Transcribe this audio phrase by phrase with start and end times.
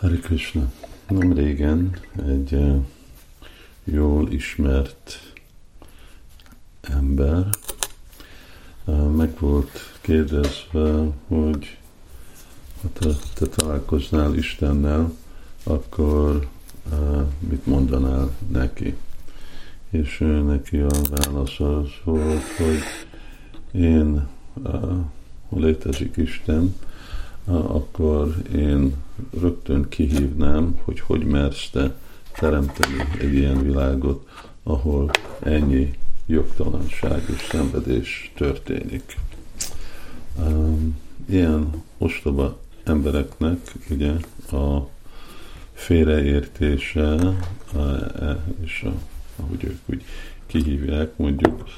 [0.00, 0.72] Hari Krishna.
[1.08, 2.84] Nem régen egy uh,
[3.84, 5.34] jól ismert
[6.80, 7.48] ember
[8.84, 9.70] uh, meg volt
[10.00, 11.78] kérdezve, hogy
[12.82, 12.88] ha
[13.34, 15.12] te, találkoznál Istennel,
[15.62, 16.48] akkor
[16.92, 18.96] uh, mit mondanál neki?
[19.90, 22.82] És uh, neki a válasz az volt, hogy
[23.72, 24.28] én,
[25.48, 26.74] ha létezik Isten,
[27.44, 28.94] akkor én
[29.40, 31.94] rögtön kihívnám, hogy hogy mersz te
[32.32, 34.28] teremteni egy ilyen világot,
[34.62, 35.90] ahol ennyi
[36.26, 39.16] jogtalanság és szenvedés történik.
[41.28, 43.58] Ilyen ostoba embereknek
[43.90, 44.12] ugye
[44.52, 44.88] a
[45.72, 47.36] félreértése
[47.74, 48.92] e, és a,
[49.36, 50.04] ahogy ők úgy
[50.46, 51.68] kihívják, mondjuk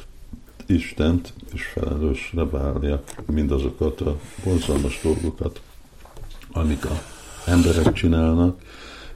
[0.66, 5.60] Istent és felelősre válja mindazokat a borzalmas dolgokat,
[6.52, 7.02] amik a
[7.46, 8.60] emberek csinálnak.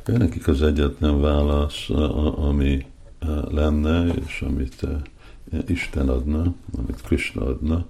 [0.07, 1.89] Ő nekik az egyetlen válasz,
[2.37, 2.87] ami
[3.19, 5.03] e, lenne, és amit e,
[5.67, 7.87] Isten adna, amit Krishna adna,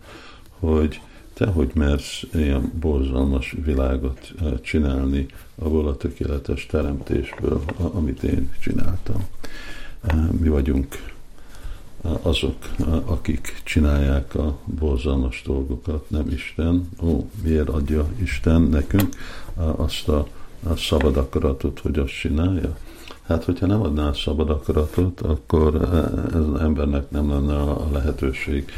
[0.58, 1.00] hogy
[1.33, 9.27] te hogy mersz ilyen borzalmas világot e, csinálni abból a tökéletes teremtésből, amit én csináltam.
[10.41, 11.16] Mi vagyunk
[12.22, 12.56] azok,
[13.05, 16.89] akik csinálják a borzalmas dolgokat, nem Isten.
[17.02, 19.08] Ó, miért adja Isten nekünk
[19.77, 20.27] azt a,
[20.69, 22.77] a szabad akaratot, hogy azt csinálja?
[23.27, 25.74] Hát, hogyha nem adná szabad akaratot, akkor
[26.34, 28.70] ez az embernek nem lenne a lehetőség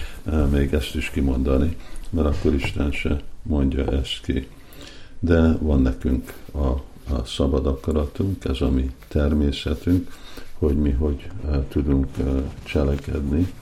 [0.51, 1.77] még ezt is kimondani,
[2.11, 4.49] mert akkor Isten se mondja ezt ki.
[5.19, 6.67] De van nekünk a,
[7.15, 10.11] a szabad akaratunk, ez a mi természetünk,
[10.59, 12.27] hogy mi hogy eh, tudunk eh,
[12.65, 13.53] cselekedni.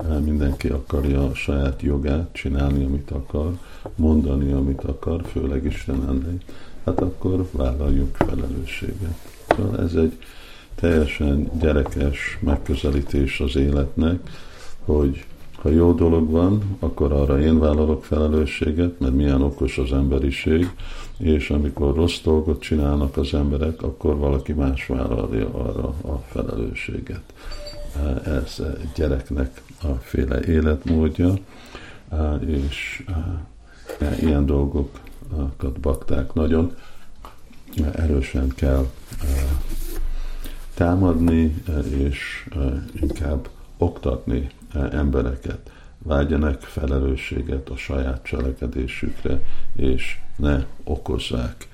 [0.00, 3.58] Eh, mindenki akarja a saját jogát csinálni, amit akar,
[3.94, 6.38] mondani, amit akar, főleg Isten elé.
[6.84, 9.14] Hát akkor vállaljuk felelősséget.
[9.56, 10.18] Szóval ez egy
[10.74, 14.18] teljesen gyerekes megközelítés az életnek,
[14.84, 15.24] hogy
[15.64, 20.70] ha jó dolog van, akkor arra én vállalok felelősséget, mert milyen okos az emberiség,
[21.18, 27.22] és amikor rossz dolgot csinálnak az emberek, akkor valaki más vállalja arra a felelősséget.
[28.24, 28.62] Ez
[28.94, 31.34] gyereknek a féle életmódja,
[32.46, 33.04] és
[34.20, 36.74] ilyen dolgokat bakták nagyon
[37.92, 38.86] erősen kell
[40.74, 41.62] támadni,
[41.96, 42.48] és
[43.00, 43.48] inkább
[43.78, 45.70] oktatni embereket.
[45.98, 49.40] Vágyanak felelősséget a saját cselekedésükre,
[49.76, 51.68] és ne okozzák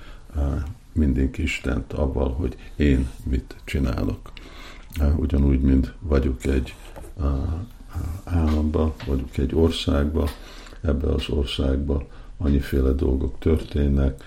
[0.93, 4.31] mindig Istent abban, hogy én mit csinálok.
[5.15, 6.75] Ugyanúgy, mint vagyok egy
[8.23, 10.29] államba, vagyok egy országba,
[10.81, 12.07] ebbe az országba
[12.37, 14.23] annyiféle dolgok történnek,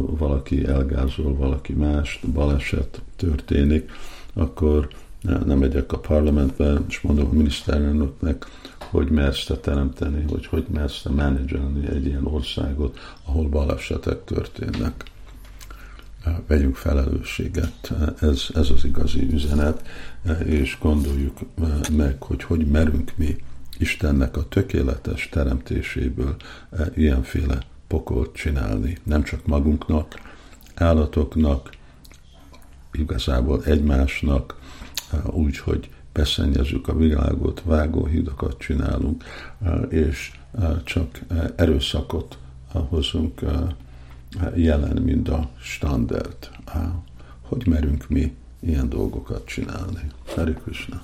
[0.00, 3.90] valaki elgázol valaki mást, baleset történik,
[4.32, 4.88] akkor
[5.20, 8.46] nem megyek a parlamentbe, és mondom a miniszterelnöknek,
[8.78, 15.04] hogy mersz te teremteni, hogy hogy mersz te menedzselni egy ilyen országot, ahol balesetek történnek.
[16.46, 17.92] Vegyünk felelősséget.
[18.20, 19.86] Ez, ez az igazi üzenet,
[20.44, 21.38] és gondoljuk
[21.96, 23.36] meg, hogy hogy merünk mi
[23.78, 26.36] Istennek a tökéletes teremtéséből
[26.94, 28.98] ilyenféle pokolt csinálni.
[29.02, 30.20] Nem csak magunknak,
[30.74, 31.70] állatoknak,
[32.92, 34.58] igazából egymásnak,
[35.30, 39.24] úgy, hogy beszennyezzük a világot, vágóhidakat csinálunk,
[39.88, 40.32] és
[40.84, 41.20] csak
[41.56, 42.38] erőszakot
[42.72, 43.40] hozunk
[44.54, 46.50] jelen, mint a standard.
[47.40, 50.10] Hogy merünk mi ilyen dolgokat csinálni?
[50.34, 51.02] Hare Krishna.